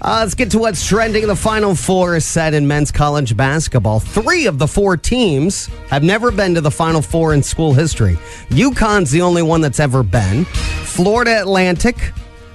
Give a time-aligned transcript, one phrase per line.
[0.00, 1.26] Uh, let's get to what's trending.
[1.26, 3.98] The Final Four is set in men's college basketball.
[3.98, 8.14] Three of the four teams have never been to the Final Four in school history.
[8.50, 10.44] UConn's the only one that's ever been.
[10.44, 11.96] Florida Atlantic,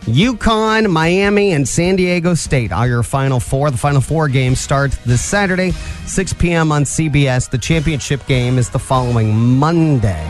[0.04, 3.72] UConn, Miami, and San Diego State are your Final Four.
[3.72, 5.72] The Final Four games start this Saturday,
[6.06, 6.72] 6 p.m.
[6.72, 7.50] on CBS.
[7.50, 10.26] The championship game is the following Monday.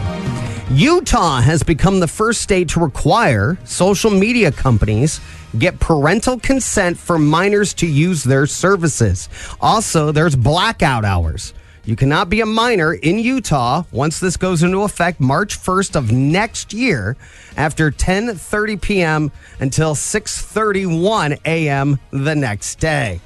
[0.71, 5.21] Utah has become the first state to require social media companies
[5.57, 9.29] get parental consent for minors to use their services.
[9.61, 11.54] Also, there's blackout hours.
[11.86, 16.11] You cannot be a minor in Utah once this goes into effect March 1st of
[16.14, 17.18] next year
[17.57, 19.31] after 10:30 p.m.
[19.59, 22.00] until 6:31 a.m.
[22.11, 23.20] the next day.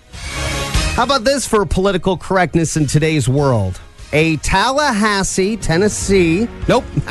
[0.95, 3.79] How about this for political correctness in today's world?
[4.11, 6.83] A Tallahassee, Tennessee, nope,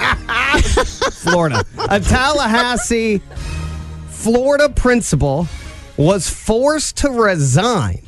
[1.12, 1.62] Florida.
[1.90, 3.22] A Tallahassee,
[4.26, 5.46] Florida principal
[5.96, 8.02] was forced to resign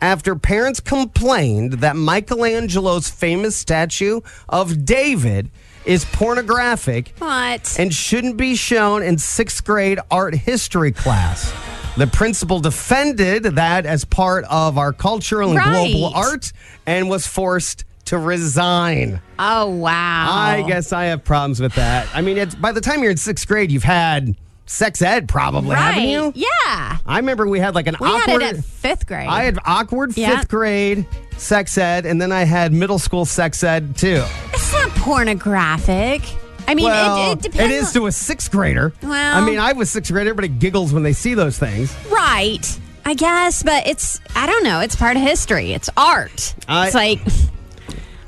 [0.00, 5.50] after parents complained that Michelangelo's famous statue of David
[5.84, 7.76] is pornographic What?
[7.78, 11.52] and shouldn't be shown in sixth grade art history class.
[11.98, 16.50] The principal defended that as part of our cultural and global art
[16.86, 19.20] and was forced to resign.
[19.38, 20.28] Oh, wow.
[20.32, 22.08] I guess I have problems with that.
[22.14, 24.34] I mean, it's, by the time you're in sixth grade, you've had
[24.68, 25.92] sex ed, probably, Right.
[25.94, 26.32] haven't you?
[26.34, 26.98] Yeah.
[27.06, 28.42] I remember we had like an We awkward.
[28.42, 29.26] had it at fifth grade.
[29.28, 30.36] I had awkward Yeah.
[30.38, 34.22] fifth grade sex ed, and then I had middle school sex ed too.
[34.52, 36.22] it's not pornographic.
[36.66, 37.72] I mean, well, it, it depends.
[37.72, 38.92] it is to a sixth grader.
[39.02, 40.26] Well- I mean, I was sixth grade.
[40.26, 41.94] Everybody giggles when they see those things.
[42.10, 42.78] right.
[43.06, 44.80] I guess, but it's, I don't know.
[44.80, 45.72] It's part of history.
[45.72, 46.54] It's art.
[46.68, 47.20] I- it's like,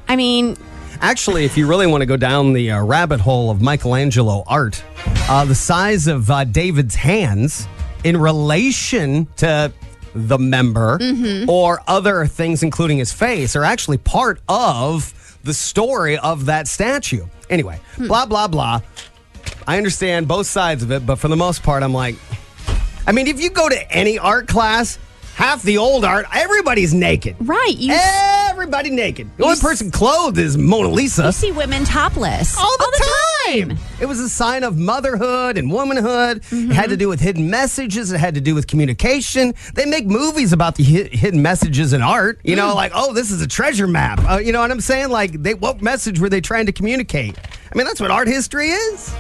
[0.09, 0.57] I mean,
[1.03, 4.83] Actually, if you really want to go down the uh, rabbit hole of Michelangelo art,
[5.29, 7.67] uh, the size of uh, David's hands
[8.05, 9.73] in relation to
[10.15, 11.49] the member Mm-hmm.
[11.49, 17.25] or other things, including his face, are actually part of the story of that statue.
[17.49, 18.07] Anyway, Hmm.
[18.09, 18.81] blah, blah, blah.
[19.67, 22.17] I understand both sides of it, but for the most part, I'm like,
[23.07, 24.99] I mean, if you go to any art class,
[25.35, 27.37] half the old art, everybody's naked.
[27.41, 27.75] right.
[27.77, 27.95] You,
[28.61, 29.31] Everybody naked.
[29.39, 31.25] The only person clothed is Mona Lisa.
[31.25, 33.11] you see women topless all the,
[33.47, 33.69] time.
[33.71, 33.79] time.
[34.03, 36.37] It was a sign of motherhood and womanhood.
[36.37, 36.71] It Mm-hmm.
[36.73, 38.13] had to do with hidden messages.
[38.13, 39.55] It had to do with communication.
[39.75, 42.39] They make movies about the hidden messages in art.
[42.45, 42.59] You Mm.
[42.59, 44.21] know, like, oh, this is a treasure map.
[44.31, 45.09] Uh, you know what I'm saying?
[45.09, 47.39] Like, they what message were they trying to communicate?
[47.39, 49.15] I mean, that's what art history is.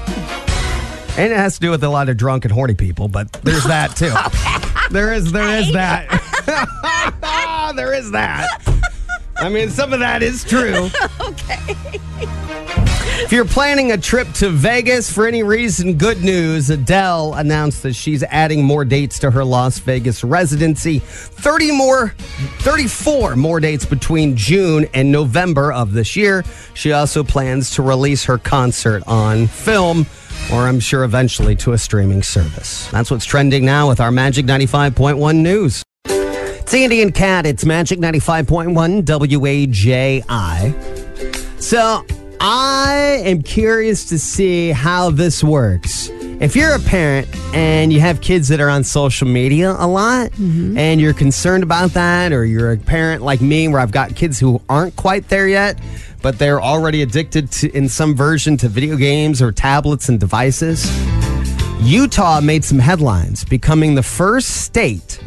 [1.16, 3.64] And it has to do with a lot of drunk and horny people, but there's
[3.64, 4.12] that too.
[4.90, 6.08] There is there is that.
[7.76, 8.48] there is that.
[9.40, 10.88] I mean, some of that is true.
[11.20, 11.76] Okay.
[13.22, 16.70] If you're planning a trip to Vegas for any reason, good news.
[16.70, 20.98] Adele announced that she's adding more dates to her Las Vegas residency.
[21.00, 22.08] 30 more
[22.60, 26.44] 34 more dates between June and November of this year.
[26.74, 30.06] She also plans to release her concert on film
[30.52, 32.88] or I'm sure eventually to a streaming service.
[32.90, 35.82] That's what's trending now with our Magic 95.1 news.
[36.70, 37.46] It's Andy and Kat.
[37.46, 40.72] It's Magic 95.1 WAJI.
[41.60, 42.06] So
[42.38, 46.10] I am curious to see how this works.
[46.38, 50.30] If you're a parent and you have kids that are on social media a lot
[50.30, 50.78] mm-hmm.
[50.78, 54.38] and you're concerned about that, or you're a parent like me where I've got kids
[54.38, 55.76] who aren't quite there yet,
[56.22, 60.88] but they're already addicted to, in some version to video games or tablets and devices,
[61.80, 65.18] Utah made some headlines, becoming the first state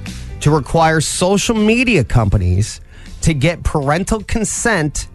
[0.43, 2.81] to require social media companies
[3.21, 5.07] to get parental consent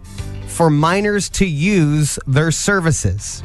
[0.47, 3.43] for minors to use their services.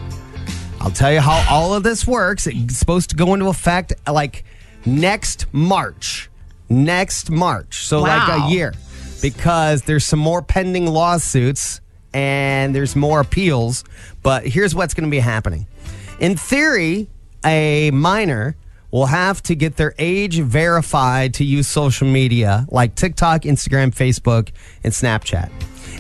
[0.80, 2.46] I'll tell you how all of this works.
[2.46, 4.46] It's supposed to go into effect like
[4.86, 6.30] next March.
[6.70, 7.84] Next March.
[7.84, 8.72] So, like a year.
[9.20, 11.82] Because there's some more pending lawsuits
[12.14, 13.84] and there's more appeals.
[14.22, 15.66] But here's what's going to be happening.
[16.18, 17.10] In theory,
[17.44, 18.56] a minor
[18.94, 24.52] will have to get their age verified to use social media like TikTok, Instagram, Facebook,
[24.84, 25.50] and Snapchat.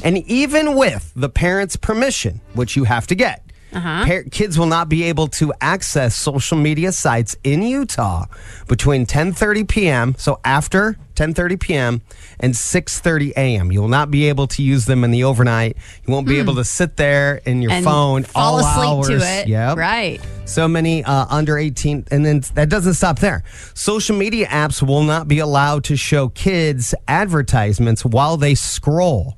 [0.04, 4.88] And even with the parent's permission, which you have to get, par- kids will not
[4.88, 8.26] be able to access social media sites in Utah
[8.68, 10.14] between 10:30 p.m.
[10.18, 12.02] so after 10:30 p.m.
[12.40, 13.70] and 6:30 a.m.
[13.72, 15.76] You will not be able to use them in the overnight.
[16.06, 19.22] You won't be able to sit there in your and phone fall all asleep hours.
[19.22, 19.48] to it.
[19.48, 19.76] Yep.
[19.76, 20.20] Right.
[20.44, 23.44] So many uh, under 18, and then that doesn't stop there.
[23.74, 29.36] Social media apps will not be allowed to show kids advertisements while they scroll.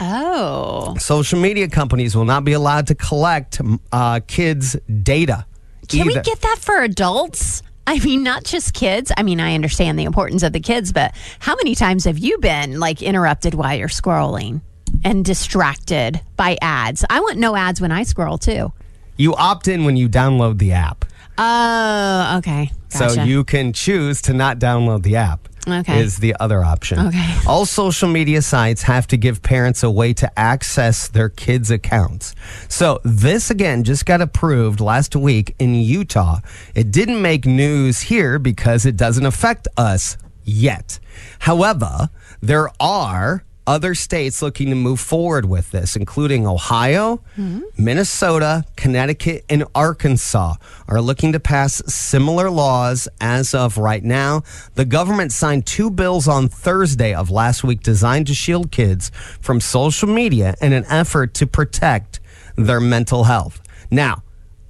[0.00, 0.94] Oh.
[0.98, 3.60] Social media companies will not be allowed to collect
[3.92, 5.46] uh, kids' data.
[5.88, 7.62] Can we get that for adults?
[7.86, 9.10] I mean, not just kids.
[9.16, 12.36] I mean, I understand the importance of the kids, but how many times have you
[12.38, 14.60] been like interrupted while you're scrolling
[15.04, 17.04] and distracted by ads?
[17.08, 18.72] I want no ads when I scroll too.
[19.16, 21.06] You opt in when you download the app.
[21.38, 22.72] Oh, okay.
[22.88, 25.48] So you can choose to not download the app.
[25.72, 26.00] Okay.
[26.00, 26.98] Is the other option.
[26.98, 27.34] Okay.
[27.46, 32.34] All social media sites have to give parents a way to access their kids' accounts.
[32.68, 36.40] So this again just got approved last week in Utah.
[36.74, 40.98] It didn't make news here because it doesn't affect us yet.
[41.40, 42.10] However,
[42.40, 47.60] there are other states looking to move forward with this, including Ohio, mm-hmm.
[47.76, 50.54] Minnesota, Connecticut, and Arkansas,
[50.88, 54.42] are looking to pass similar laws as of right now.
[54.74, 59.60] The government signed two bills on Thursday of last week designed to shield kids from
[59.60, 62.20] social media in an effort to protect
[62.56, 63.60] their mental health.
[63.90, 64.22] Now,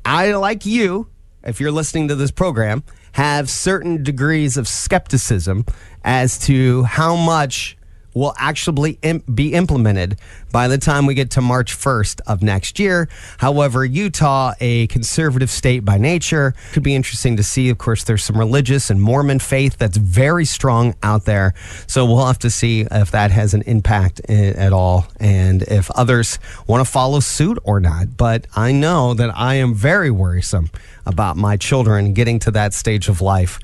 [0.04, 1.08] I, like you,
[1.44, 5.64] if you're listening to this program, have certain degrees of skepticism
[6.02, 7.77] as to how much
[8.18, 10.18] will actually im- be implemented
[10.52, 13.08] by the time we get to March 1st of next year.
[13.38, 17.68] However, Utah, a conservative state by nature, could be interesting to see.
[17.70, 21.54] Of course, there's some religious and Mormon faith that's very strong out there.
[21.86, 25.90] So we'll have to see if that has an impact i- at all and if
[25.92, 28.16] others want to follow suit or not.
[28.16, 30.70] But I know that I am very worrisome
[31.06, 33.58] about my children getting to that stage of life.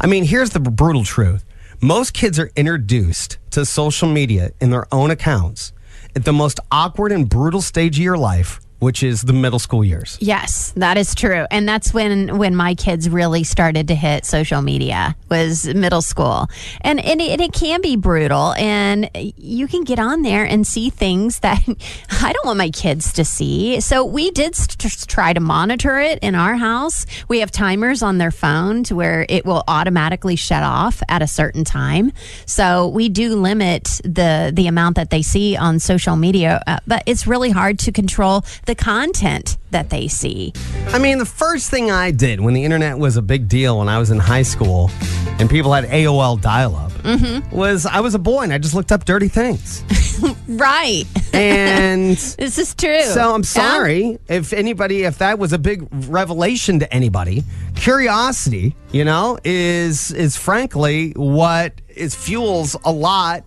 [0.00, 1.42] I mean, here's the brutal truth.
[1.82, 5.74] Most kids are introduced to social media in their own accounts
[6.14, 9.84] at the most awkward and brutal stage of your life, which is the middle school
[9.84, 10.18] years.
[10.20, 11.46] Yes, that is true.
[11.50, 16.48] And that's when when my kids really started to hit social media was middle school.
[16.82, 20.90] And and it, it can be brutal and you can get on there and see
[20.90, 21.62] things that
[22.10, 23.80] I don't want my kids to see.
[23.80, 27.06] So we did st- try to monitor it in our house.
[27.28, 31.26] We have timers on their phone to where it will automatically shut off at a
[31.26, 32.12] certain time.
[32.44, 37.02] So we do limit the the amount that they see on social media, uh, but
[37.06, 40.52] it's really hard to control the content that they see.
[40.88, 43.88] I mean, the first thing I did when the internet was a big deal when
[43.88, 44.90] I was in high school
[45.38, 46.92] and people had AOL dial up
[47.52, 49.82] was I was a boy and I just looked up dirty things.
[50.48, 51.04] Right.
[51.34, 53.02] And this is true.
[53.02, 53.44] So I'm Yeah.
[53.44, 57.44] sorry if anybody, if that was a big revelation to anybody.
[57.74, 63.44] Curiosity, you know, is is frankly what is fuels a lot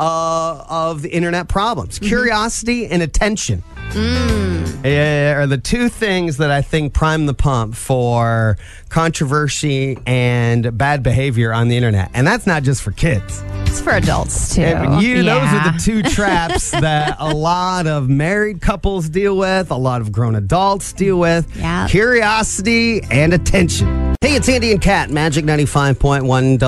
[0.00, 1.98] uh, of the internet problems.
[2.00, 3.62] Curiosity and attention.
[3.94, 8.56] Eh, Are the two things that I think prime the pump for
[8.88, 12.10] controversy and bad behavior on the internet.
[12.14, 13.42] And that's not just for kids.
[13.66, 14.62] It's for adults too.
[14.62, 19.70] And you, those are the two traps that a lot of married couples deal with,
[19.70, 21.54] a lot of grown adults deal with.
[21.56, 21.90] Yep.
[21.90, 24.14] Curiosity and attention.
[24.20, 26.58] Hey, it's Andy and Kat, Magic 95.1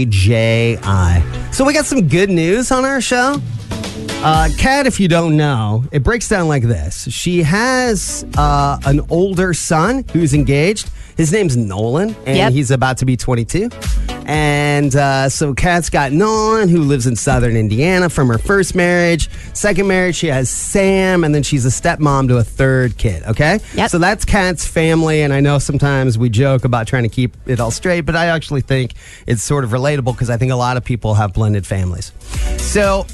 [0.00, 0.74] WAJI.
[1.54, 3.40] So we got some good news on our show.
[4.22, 7.08] Uh, Kat, if you don't know, it breaks down like this.
[7.10, 10.90] She has uh, an older son who's engaged.
[11.16, 12.52] His name's Nolan, and Yep.
[12.52, 13.70] he's about to be 22.
[14.26, 19.30] And uh, so Kat's got Nolan, who lives in southern Indiana from her first marriage.
[19.54, 23.58] Second marriage, she has Sam, and then she's a stepmom to a third kid, okay?
[23.74, 23.90] Yep.
[23.90, 27.58] So that's Kat's family, and I know sometimes we joke about trying to keep it
[27.58, 28.92] all straight, but I actually think
[29.26, 32.12] it's sort of relatable because I think a lot of people have blended families.
[32.58, 33.06] So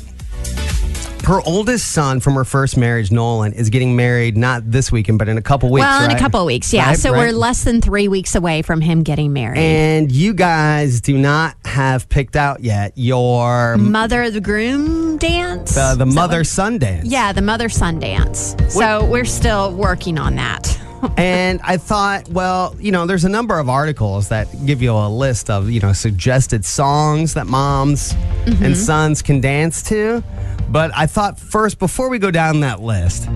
[1.27, 5.29] her oldest son from her first marriage, Nolan, is getting married not this weekend, but
[5.29, 5.83] in a couple weeks.
[5.83, 6.87] well, in a couple of weeks, yeah.
[6.87, 7.19] Right, so right.
[7.19, 9.59] we're less than three weeks away from him getting married.
[9.59, 15.77] And you guys do not have picked out yet your mother of the groom dance.
[15.77, 17.09] uh, the mother son dance.
[17.09, 18.55] Yeah, the mother son dance.
[18.69, 20.81] So we're still working on that.
[21.17, 25.09] And I thought, well, you know, there's a number of articles that give you a
[25.09, 28.15] list of, you know, suggested songs that moms
[28.47, 28.65] Mm-hmm.
[28.65, 30.23] and sons can dance to.
[30.69, 33.29] But I thought first, before we go down that list,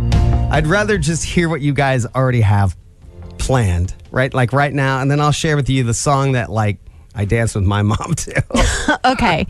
[0.53, 2.77] I'd rather just hear what you guys already have
[3.39, 4.33] planned, right?
[4.33, 6.79] Like right now, and then I'll share with you the song that, like,
[7.15, 8.33] I danced with my mom too.
[9.05, 9.47] Okay.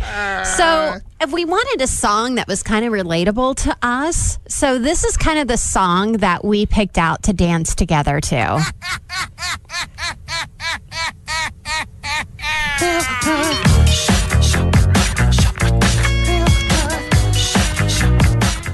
[0.57, 5.05] So if we wanted a song that was kind of relatable to us, so this
[5.05, 8.61] is kind of the song that we picked out to dance together to.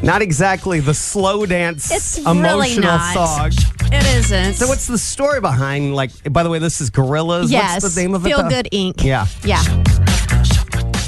[0.03, 3.13] Not exactly the slow dance It's emotional really not.
[3.13, 3.51] song.
[3.93, 4.55] It isn't.
[4.55, 7.51] So what's the story behind like by the way, this is Gorillaz.
[7.51, 8.31] yes, What's the name of it?
[8.31, 8.49] Feel?
[8.49, 9.03] Good Inc.
[9.05, 9.27] Yeah.
[9.45, 9.63] Yeah.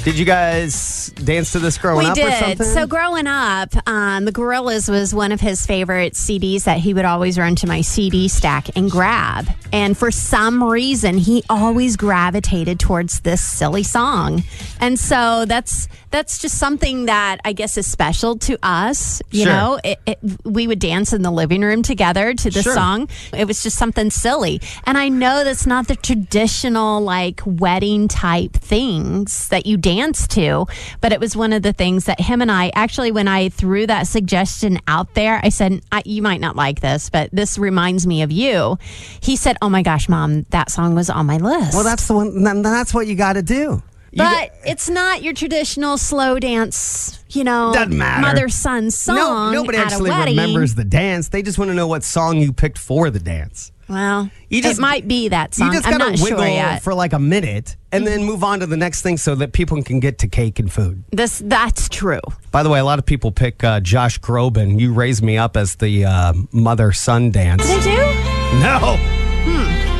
[0.03, 2.39] Did you guys dance to this growing we up or did.
[2.39, 2.65] something?
[2.67, 7.03] So growing up, um, the Gorillaz was one of his favorite CDs that he would
[7.03, 9.45] always run to my CD stack and grab.
[9.73, 14.43] And for some reason, he always gravitated towards this silly song.
[14.79, 19.21] And so that's that's just something that I guess is special to us.
[19.31, 19.51] You Sure.
[19.53, 22.73] know, it, it, we would dance in the living room together to the Sure.
[22.73, 23.09] song.
[23.33, 24.61] It was just something silly.
[24.85, 30.65] And I know that's not the traditional like wedding type things that you dance to,
[31.01, 33.85] but it was one of the things that him and I actually, when I threw
[33.87, 38.07] that suggestion out there, I said, I, You might not like this, but this reminds
[38.07, 38.77] me of you.
[39.21, 41.73] He said, Oh my gosh, mom, that song was on my list.
[41.73, 42.43] well, that's the one.
[42.43, 43.81] then That's what you got to do.
[44.15, 48.21] But it's not your traditional slow dance, you know, Doesn't matter.
[48.21, 49.15] mother son song.
[49.15, 50.35] No, nobody at actually a wedding.
[50.37, 51.29] remembers the dance.
[51.29, 53.71] They just want to know what song you picked for the dance.
[53.87, 55.67] Well, You just- it might be that song.
[55.67, 56.83] You just I'm gotta not wiggle sure yet.
[56.83, 59.81] for like a minute and then move on to the next thing so that people
[59.81, 61.03] can get to cake and food.
[61.11, 62.19] This that's true.
[62.51, 64.79] By the way, a lot of people pick uh, Josh Groban.
[64.79, 67.65] You raised me up as the uh, mother son dance.
[67.65, 67.97] Did you?
[68.61, 68.97] No.
[69.47, 69.98] You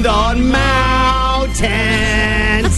[0.00, 1.60] stand on mountains.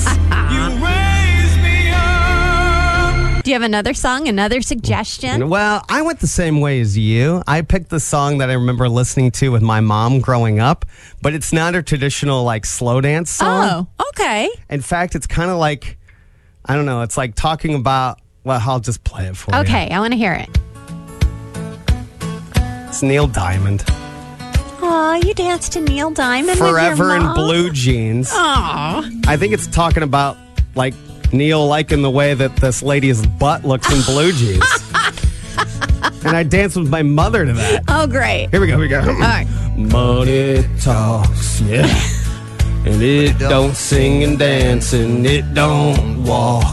[0.52, 3.44] you raised me up.
[3.44, 4.28] Do you have another song?
[4.28, 5.48] Another suggestion?
[5.48, 7.42] well, I went the same way as you.
[7.46, 10.84] I picked the song that I remember listening to with my mom growing up,
[11.20, 13.88] but it's not a traditional like slow dance song.
[13.98, 14.50] Oh, okay.
[14.68, 15.98] In fact, it's kind of like
[16.64, 17.02] I don't know.
[17.02, 18.18] It's like talking about.
[18.44, 19.60] Well, I'll just play it for you.
[19.60, 20.48] Okay, I want to hear it.
[22.88, 23.84] It's Neil Diamond.
[24.94, 26.58] Aw, you danced to Neil Diamond.
[26.58, 28.28] Forever in blue jeans.
[28.30, 29.08] Aw.
[29.26, 30.36] I think it's talking about
[30.74, 30.92] like
[31.32, 34.62] Neil liking the way that this lady's butt looks in blue jeans.
[36.26, 37.84] and I danced with my mother to that.
[37.88, 38.48] Oh, great.
[38.50, 38.74] Here we go.
[38.74, 39.00] Here we go.
[39.00, 39.46] All right.
[39.78, 41.86] Money talks, yeah.
[42.84, 46.66] And it don't sing and dance and it don't walk.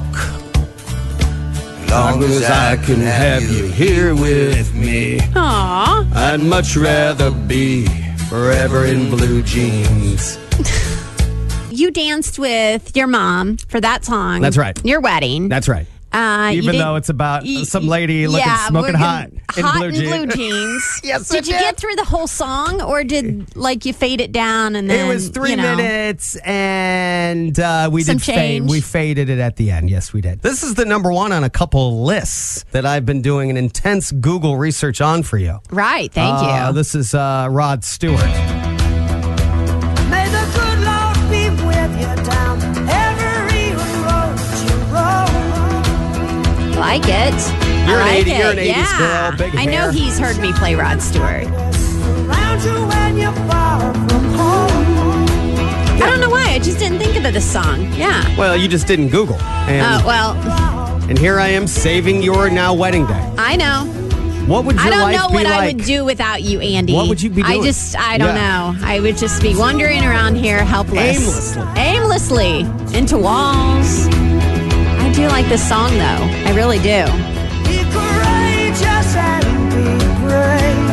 [1.90, 6.06] Long as I can have you here with me, Aw.
[6.14, 7.88] I'd much rather be
[8.30, 10.38] forever in blue jeans.
[11.72, 14.42] You danced with your mom for that song.
[14.42, 14.78] That's right.
[14.84, 15.48] Your wedding.
[15.50, 15.86] That's right.
[16.12, 20.26] Uh, Even though it's about some lady looking yeah, smoking hot in hot blue blue
[20.36, 21.02] jeans.
[21.04, 21.60] Yes, Did you did.
[21.62, 25.30] get through the whole song, or did like you fade it down and It was
[25.30, 28.64] three you know, minutes, and uh, we did fade.
[28.68, 29.90] We faded it at the end.
[29.90, 30.42] Yes, we did.
[30.42, 34.12] This is the number one on a couple lists that I've been doing an intense
[34.12, 35.60] Google research on for you.
[35.70, 36.12] Right.
[36.12, 36.74] Thank Uh, you.
[36.74, 38.59] This is uh, Rod Stewart.
[46.90, 47.38] Like it.
[47.88, 49.30] You're I an like 80 you're an 80s yeah.
[49.30, 51.46] girl, big I know he's heard me play Rod Stewart.
[51.46, 55.28] Around you when you're far from home.
[56.02, 56.46] I don't know why.
[56.50, 57.84] I just didn't think of this song.
[57.94, 58.24] Yeah.
[58.38, 60.32] Well, you just didn't Google, and, Oh well,
[61.08, 63.34] and here I am saving your now wedding day.
[63.38, 63.86] I know.
[64.48, 66.94] What would your I don't life know be what I would do without you, Andy.
[66.94, 68.74] What would you be I just, I don't Yeah.
[68.74, 68.84] know.
[68.84, 71.56] I would just be wandering around here helpless.
[71.56, 72.62] Aimlessly.
[72.64, 72.98] Aimlessly.
[72.98, 74.08] Into walls.
[75.20, 76.00] I do like this song, though.
[76.48, 77.04] I really do.
[77.68, 80.90] Be courageous and be brave.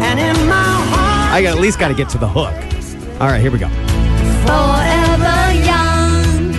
[0.00, 2.54] And in my heart, I got, at least got to get to the hook.
[3.20, 3.66] All right, here we go.
[4.46, 6.54] Forever young.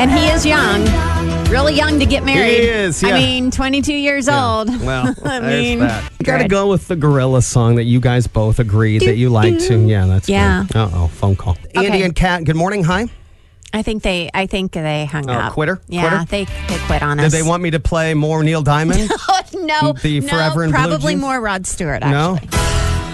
[0.00, 0.86] And he is young.
[1.50, 2.48] Really young to get married.
[2.48, 3.10] He is, yeah.
[3.10, 4.68] I mean, 22 years old.
[4.80, 6.10] Well, I there's mean, that.
[6.22, 9.58] Got to go with the gorilla song that you guys both agreed that you like
[9.58, 9.78] to.
[9.86, 10.64] Yeah, that's Yeah.
[10.74, 11.58] Uh oh, phone call.
[11.74, 12.82] Andy and Kat, good morning.
[12.84, 13.08] Hi.
[13.72, 14.30] I think they.
[14.32, 15.52] I think they hung Oh, up.
[15.52, 15.80] quitter?
[15.88, 16.24] Yeah, Quitter?
[16.30, 17.30] they they quit on us.
[17.30, 19.10] Did they want me to play more Neil Diamond?
[19.30, 21.20] Oh no, The no, Forever in Blue probably Jeans?
[21.22, 22.00] more Rod Stewart.
[22.02, 22.34] no.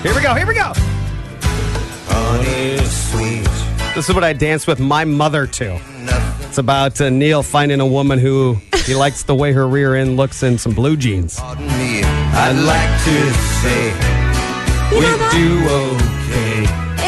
[0.02, 0.34] Here we go.
[0.34, 0.72] Here we go.
[2.06, 3.44] Honey, sweet.
[3.94, 5.80] This is what I danced with my mother to.
[6.48, 10.16] It's about uh, Neil finding a woman who he likes the way her rear end
[10.16, 11.38] looks in some blue jeans.
[11.38, 12.02] Pardon me.
[12.04, 13.32] I'd like to
[13.62, 13.86] say
[14.90, 15.32] You we know that?
[15.32, 16.13] do okay.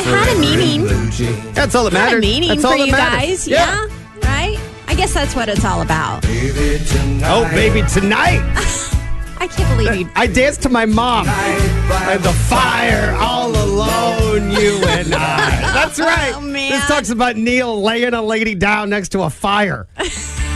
[0.06, 1.52] It had a meaning.
[1.52, 2.18] That's all that Had matters.
[2.18, 3.20] a meaning That's for that you matters.
[3.20, 3.48] guys.
[3.48, 3.86] Yeah.
[4.22, 4.58] right.
[4.86, 6.22] I guess that's what it's all about.
[6.22, 6.78] Baby.
[7.24, 8.40] Oh, baby, tonight
[9.38, 10.10] I can't believe you.
[10.14, 11.26] I danced to my mom.
[11.26, 15.60] By the fire, all alone, you and I.
[15.74, 16.32] That's right.
[16.34, 16.70] Oh, man.
[16.70, 19.86] This talks about Neil laying a lady down next to a fire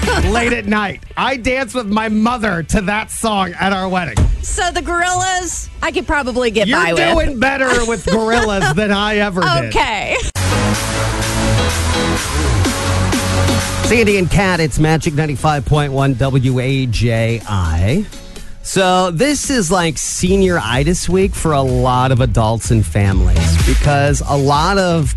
[0.31, 1.03] late at night.
[1.17, 4.17] I danced with my mother to that song at our wedding.
[4.43, 7.01] So the Gorillaz, I could probably get You're by with.
[7.01, 9.77] You're doing better with Gorillaz than I ever did.
[9.77, 10.17] Okay.
[13.89, 18.07] Sandy and Kat, it's Magic 95.1 WAJI.
[18.63, 24.23] So this is like senior senioritis week for a lot of adults and families because
[24.29, 25.15] a lot of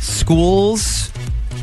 [0.00, 1.12] schools,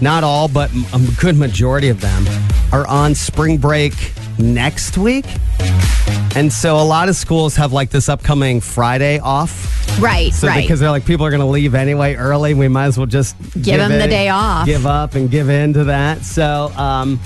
[0.01, 2.25] not all, but a good majority of them,
[2.71, 3.93] are on spring break
[4.39, 5.25] next week.
[6.35, 9.67] And so a lot of schools have like this upcoming Friday off.
[9.99, 10.61] Right, So right.
[10.61, 13.35] because they're like people are going to leave anyway early, we might as well just
[13.61, 14.65] Give 'em the in- day off.
[14.65, 16.23] give up and give in to that.
[16.23, 17.19] So, um,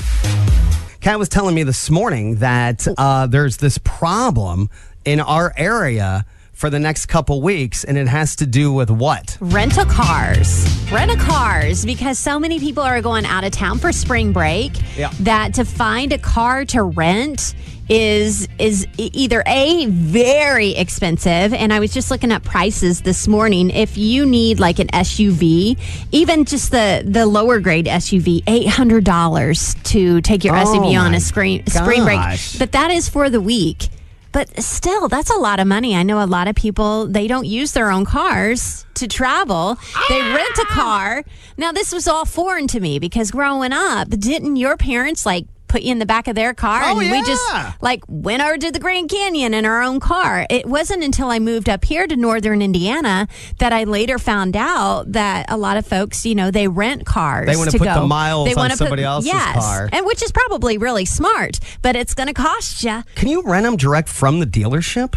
[1.02, 4.72] Kat was telling me this morning that uh, there's this problem
[5.06, 9.38] in our area for the next couple weeks, and it has to do with what?
[9.42, 10.66] Rent a cars.
[10.92, 14.72] Rent a cars because so many people are going out of town for spring break
[14.98, 15.12] Yeah.
[15.20, 17.54] that to find a car to rent
[17.88, 23.70] is is either a very expensive and I was just looking at prices this morning
[23.70, 25.78] if you need like an SUV
[26.12, 31.20] even just the the lower grade SUV $800 to take your Oh SUV on a
[31.20, 32.20] screen spring break
[32.58, 33.90] but that is for the week
[34.36, 35.96] but still, that's a lot of money.
[35.96, 39.76] I know a lot of people, they don't use their own cars to travel.
[40.10, 40.36] They ah!
[40.36, 41.24] rent a car.
[41.56, 45.84] Now, this was all foreign to me because growing up, didn't your parents like put
[45.84, 47.44] you in the back of their car Oh, and we just
[47.82, 50.48] like went over to the Grand Canyon in our own car?
[50.50, 53.28] It wasn't until I moved up here to northern Indiana
[53.60, 57.48] that I later found out that a lot of folks, you know, they rent cars.
[57.48, 58.08] They wanna to put the go.
[58.08, 59.90] miles They on somebody else's yes, car.
[59.92, 63.04] And which is probably really smart, but it's going to cost you.
[63.16, 65.16] Can you rent them direct from the dealership?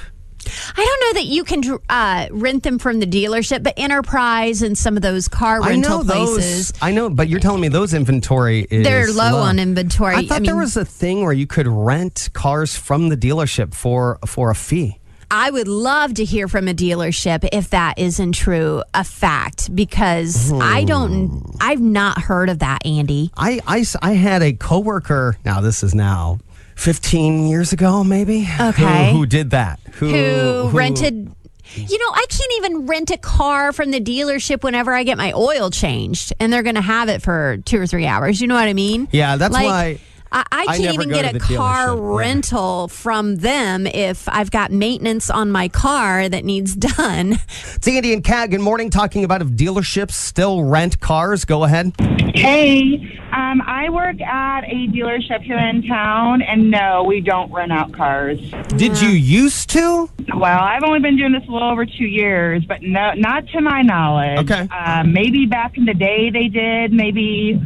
[0.76, 4.76] I don't know that you can uh, rent them from the dealership, but Enterprise and
[4.76, 6.34] some of those car I rental know those.
[6.34, 10.14] places, I know, but you're telling me those inventory is they're low, on inventory.
[10.14, 13.74] I thought there mean, was a thing where you could rent cars from the dealership
[13.74, 14.98] for for a fee.
[15.30, 20.50] I would love to hear from a dealership if that isn't true, a fact, because
[20.54, 23.30] I don't, I've not heard of that, Andy.
[23.36, 25.36] I—I had a coworker.
[25.44, 26.38] Now this is now
[26.78, 28.48] 15 years ago, maybe.
[28.60, 29.10] Okay.
[29.10, 29.80] Who, who did that?
[29.94, 31.34] Who, rented.
[31.74, 35.32] You know, I can't even rent a car from the dealership whenever I get my
[35.32, 38.40] oil changed, and they're going to have it for two or three hours.
[38.40, 39.08] You know what I mean?
[39.10, 42.18] Yeah, that's Like, why I, I I can't never even get a car dealership, yeah.
[42.18, 47.38] rental from them if I've got maintenance on my car that needs done.
[47.74, 48.50] It's Andy and Kat.
[48.50, 48.90] Good morning.
[48.90, 51.44] Talking about if dealerships still rent cars.
[51.44, 51.92] Go ahead.
[52.34, 57.72] Hey, um, I work at a dealership here in town, and no, we don't rent
[57.72, 58.38] out cars.
[58.76, 60.08] Did you used to?
[60.34, 63.60] Well, I've only been doing this a little over two years, but no, not to
[63.60, 64.50] my knowledge.
[64.50, 64.66] Okay.
[64.70, 66.92] Uh, maybe back in the day they did.
[66.92, 67.60] Maybe,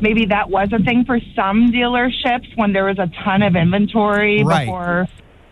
[0.00, 4.42] maybe that was a thing for some dealerships when there was a ton of inventory
[4.44, 4.66] Right.
[4.66, 5.06] before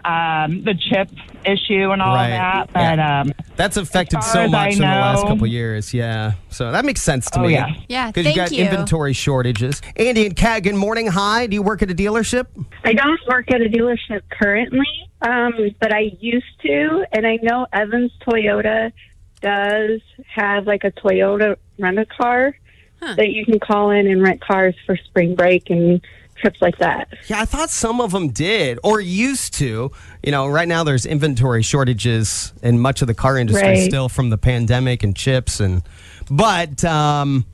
[0.07, 1.09] um, the chip
[1.46, 2.28] issue and all Right.
[2.28, 2.68] that.
[2.74, 3.20] But Yeah.
[3.20, 5.94] um, That's affected so much I in the last know- couple years.
[5.94, 6.33] Yeah.
[6.50, 7.54] So that makes sense to Oh, me.
[7.54, 7.68] yeah.
[7.88, 8.64] Yeah, Because thank you got you.
[8.66, 9.80] inventory shortages.
[9.96, 11.07] Andy and Kat, good morning.
[11.07, 11.46] Hi.
[11.46, 12.48] Do you work at a dealership?
[12.85, 14.85] I don't work at a dealership currently,
[15.22, 18.92] um, but I used to, and I know Evans Toyota
[19.40, 20.00] does
[20.35, 22.54] have like a Toyota rent a car
[23.00, 26.00] that you can call in and rent cars for spring break and
[26.37, 27.09] trips like that.
[27.28, 29.92] Yeah, I thought some of them did or used to.
[30.22, 33.83] You know, right now there's inventory shortages in much of the car industry Right.
[33.88, 35.83] still from the pandemic and chips and
[36.30, 37.44] but um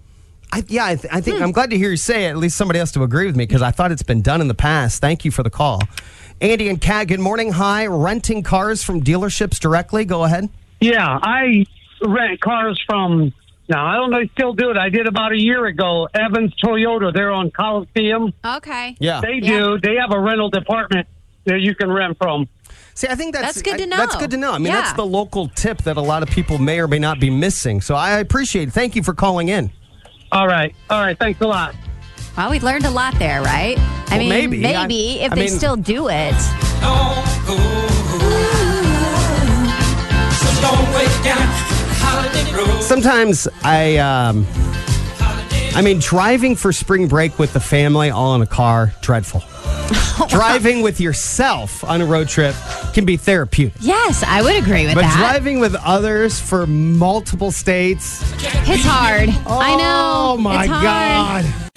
[0.52, 2.30] I, yeah, I, th- I think I'm glad to hear you say it.
[2.30, 4.48] At least somebody else to agree with me because I thought it's been done in
[4.48, 5.00] the past.
[5.00, 5.80] Thank you for the call.
[6.40, 7.52] Andy and Kat, good morning.
[7.52, 7.86] Hi.
[7.86, 10.04] Renting cars from dealerships directly.
[10.04, 10.48] Go ahead.
[10.80, 11.66] Yeah, I
[12.04, 13.32] rent cars from.
[13.70, 14.18] Now I don't know.
[14.18, 14.76] if they Still do it.
[14.76, 16.08] I did about a year ago.
[16.12, 17.12] Evans Toyota.
[17.14, 18.32] They're on Coliseum.
[18.44, 18.96] Okay.
[18.98, 19.20] Yeah.
[19.20, 19.58] They Yeah.
[19.58, 19.78] do.
[19.80, 21.06] They have a rental department
[21.44, 22.48] that you can rent from.
[22.94, 24.52] See, I think that's That's good to I- That's good to know.
[24.52, 24.80] I mean, Yeah.
[24.80, 27.80] that's the local tip that a lot of people may or may not be missing.
[27.80, 28.72] So I appreciate it.
[28.72, 29.70] Thank you for calling in.
[30.32, 30.74] All right.
[30.90, 31.16] All right.
[31.18, 31.74] Thanks a lot.
[32.36, 33.78] Well, we learned a lot there, right?
[33.78, 34.58] I Well, mean, maybe.
[34.60, 36.34] maybe I- if I they mean- still do it.
[36.80, 37.56] Don't go.
[40.32, 41.79] It's a
[42.20, 42.82] long way down Holiday Road.
[42.82, 44.46] Sometimes I, um,
[45.74, 49.42] I mean, driving for spring break with the family all in a car, dreadful.
[50.28, 52.54] driving with yourself on a road trip
[52.92, 53.74] can be therapeutic.
[53.80, 54.96] Yes, I would agree with that.
[54.96, 55.16] But that.
[55.18, 58.22] driving with others for multiple states,
[58.68, 59.28] it's hard.
[59.46, 60.34] I know.
[60.34, 60.66] Oh my.
[60.66, 61.69] God.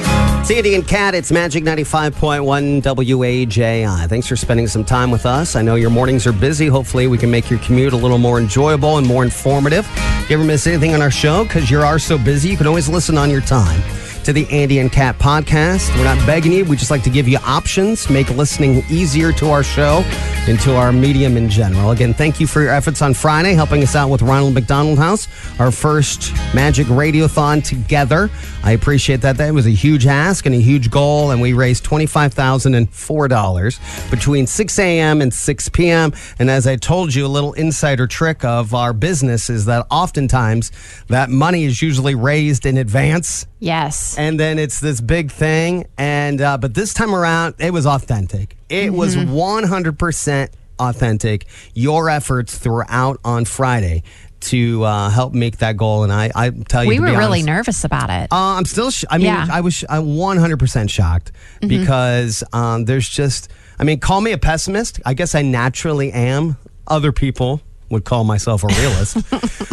[0.43, 4.09] Sandy and Kat, it's Magic 95.1 WAJI.
[4.09, 5.55] Thanks for spending some time with us.
[5.55, 6.67] I know your mornings are busy.
[6.67, 9.87] Hopefully, we can make your commute a little more enjoyable and more informative.
[9.89, 12.67] If you ever miss anything on our show, because you are so busy, you can
[12.67, 13.81] always listen on your time.
[14.23, 15.93] To the Andy and Kat podcast.
[15.97, 16.63] We're not begging you.
[16.63, 20.01] We just like to give you options, make listening easier to our show
[20.47, 21.91] and to our medium in general.
[21.91, 25.27] Again, thank you for your efforts on Friday, helping us out with Ronald McDonald House,
[25.59, 28.29] our first Magic Radiothon together.
[28.63, 29.37] I appreciate that.
[29.37, 34.79] That was a huge ask and a huge goal, and we raised $25,004 between 6
[34.79, 35.21] a.m.
[35.21, 36.13] and 6 p.m.
[36.39, 40.71] And as I told you, a little insider trick of our business is that oftentimes
[41.07, 44.17] that money is usually raised in advance Yes.
[44.17, 48.57] and then it's this big thing and uh, but this time around it was authentic
[48.69, 50.49] it was 100%
[50.79, 54.03] authentic your efforts throughout on friday
[54.41, 57.45] to uh, help make that goal and i, I tell you we were really honest,
[57.45, 58.27] nervous about it.
[58.31, 58.91] uh, I'm still.
[58.91, 59.47] Sh- I mean, Yeah.
[59.49, 59.73] I was.
[59.75, 63.49] Sh- I'm 100 percent shocked because um, there's just.
[63.79, 64.99] I mean, call me a pessimist.
[65.05, 66.57] I guess I naturally am.
[66.87, 67.61] Other people
[67.93, 69.17] would call myself a realist,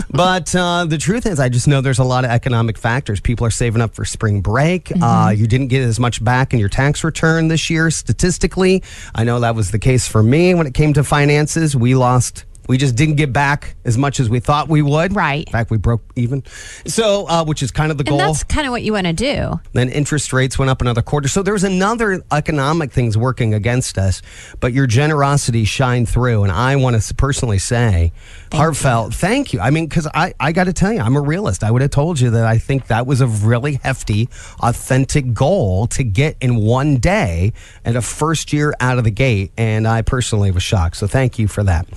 [0.11, 3.21] but uh, the truth is, I just know there's a lot of economic factors.
[3.21, 4.93] People are saving up for spring break.
[5.03, 8.83] Uh, you didn't get as much back in your tax return this year, statistically.
[9.15, 11.75] I know that was the case for me when it came to finances.
[11.75, 12.45] We lost.
[12.71, 15.17] We just didn't get back as much as we thought we would.
[15.17, 15.45] Right.
[15.45, 16.45] In fact, we broke even.
[16.87, 18.21] So, uh, which is kind of the goal.
[18.21, 19.59] and that's kind of what you want to do.
[19.73, 21.27] Then interest rates went up another quarter.
[21.27, 24.23] So there was another economic things working against us,
[24.61, 26.45] but your generosity shined through.
[26.45, 28.13] And I want to personally say,
[28.53, 29.59] heartfelt, thank you.
[29.59, 31.65] I mean, because I, I got to tell you, I'm a realist.
[31.65, 34.29] I would have told you that I think that was a really hefty,
[34.61, 37.53] authentic goal to get in one day
[37.85, 39.51] at a first year out of the gate.
[39.57, 40.99] And I personally was shocked.
[40.99, 41.89] So thank you for that.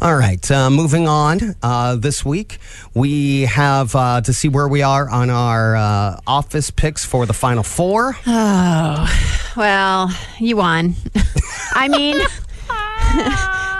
[0.00, 0.21] All right.
[0.22, 1.56] Uh, moving on.
[1.64, 2.58] Uh, this week,
[2.94, 7.32] we have uh, to see where we are on our uh, office picks for the
[7.32, 8.16] final four.
[8.24, 10.94] Oh, Well, you won.
[11.74, 12.18] I mean,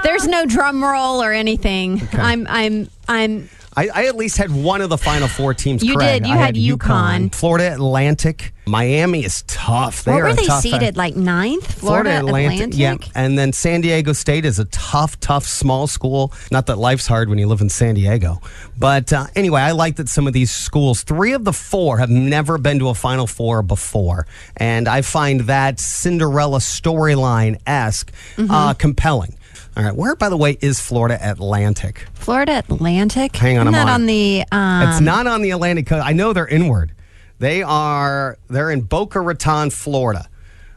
[0.02, 2.08] there's no drum roll or anything.
[2.12, 3.48] I'm, I'm, I'm.
[3.76, 5.82] I, I at least had one of the final four teams.
[5.82, 6.24] You correct.
[6.24, 6.28] did.
[6.28, 7.34] You I had UConn.
[7.34, 10.04] Florida Atlantic, Miami is tough.
[10.04, 10.96] They What were they tough- seated?
[10.96, 11.78] Like ninth?
[11.80, 12.76] Florida, Atlantic.
[12.76, 16.32] Yeah, and then San Diego State is a tough, tough small school.
[16.50, 18.40] Not that life's hard when you live in San Diego,
[18.78, 22.10] but uh, anyway, I like that some of these schools, three of the four, have
[22.10, 28.50] never been to a Final Four before, and I find that Cinderella storyline esque Mm-hmm.
[28.50, 29.36] uh, compelling.
[29.76, 32.06] All right, where by the way is Florida Atlantic?
[32.14, 33.34] Florida Atlantic.
[33.36, 34.00] Hang on, Isn't I'm that on.
[34.02, 34.44] on the?
[34.52, 36.04] Um, It's not on the Atlantic coast.
[36.06, 36.92] I know they're inward.
[37.38, 38.36] They are.
[38.48, 40.28] They're in Boca Raton, Florida.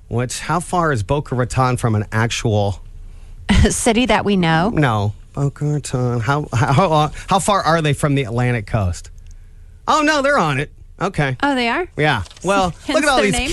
[0.08, 2.82] Which how far is Boca Raton from an actual?
[3.70, 4.70] city that we know.
[4.70, 6.22] No, Boca Raton.
[6.22, 9.12] How how how, uh, far are they from the Atlantic coast?
[9.88, 10.72] Oh no, they're on it.
[11.02, 11.36] Okay.
[11.44, 11.88] Oh, they are.
[11.98, 12.24] Yeah.
[12.46, 13.34] Well, look at all these.
[13.34, 13.52] name?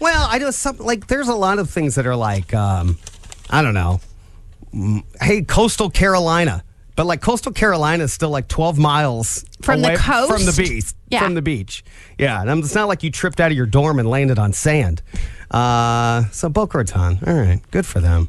[0.00, 2.98] Well, I know some, like there's a lot of things that are like um,
[3.48, 4.00] I don't know.
[5.20, 6.62] Hey, coastal Carolina,
[6.96, 10.30] but like coastal Carolina is still like 12 miles From the coast?
[10.32, 10.92] from the beach.
[11.08, 11.20] Yeah.
[11.20, 11.82] From the beach.
[12.18, 15.02] Yeah, and it's not like you tripped out of your dorm and landed on sand.
[15.50, 17.18] Uh, so Boca Raton.
[17.26, 18.28] All right, good for them.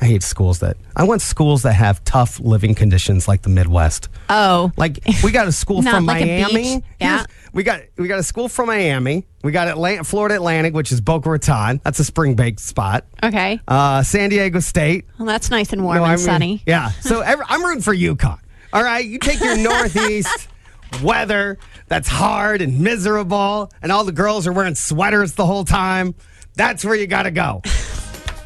[0.00, 4.08] I hate schools that I want schools that have tough living conditions like the Midwest.
[4.28, 6.82] Oh, Like we got a school from like Miami.
[7.00, 7.08] Yeah.
[7.18, 9.26] Here's- We got we got a school from Miami.
[9.42, 11.80] We got Atlant- Florida Atlantic, which is Boca Raton.
[11.84, 13.06] That's a spring baked spot.
[13.22, 13.60] okay.
[13.66, 15.06] Uh, San Diego State.
[15.18, 16.62] Well, that's nice and warm No, and I mean- sunny.
[16.66, 16.90] Yeah.
[17.00, 18.38] So every, I'm rooting for UConn.
[18.72, 19.04] All right.
[19.04, 20.48] You take your Northeast
[21.02, 26.14] weather that's hard and miserable, and all the girls are wearing sweaters the whole time.
[26.56, 27.62] That's where you got to go.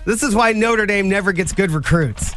[0.04, 2.34] This is why Notre Dame never gets good recruits.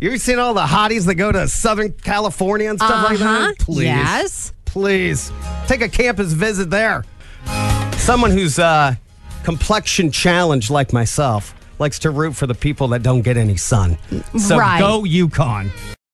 [0.00, 3.38] You ever seen all the hotties that go to Southern California and stuff like Uh-huh.
[3.46, 3.58] that?
[3.58, 3.84] Please.
[3.84, 4.52] Yes.
[4.66, 5.32] Please.
[5.66, 7.04] Take a campus visit there.
[7.96, 8.94] Someone who's uh,
[9.42, 13.96] complexion challenged like myself likes to root for the people that don't get any sun.
[14.38, 14.78] So Right.
[14.78, 15.70] go UConn.